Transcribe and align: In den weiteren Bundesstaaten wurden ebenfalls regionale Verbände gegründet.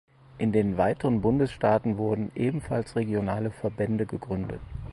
In 0.39 0.51
den 0.51 0.79
weiteren 0.79 1.21
Bundesstaaten 1.21 1.99
wurden 1.99 2.31
ebenfalls 2.33 2.95
regionale 2.95 3.51
Verbände 3.51 4.07
gegründet. 4.07 4.59